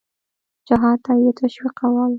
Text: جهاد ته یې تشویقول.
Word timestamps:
جهاد 0.67 0.97
ته 1.05 1.11
یې 1.21 1.31
تشویقول. 1.39 2.09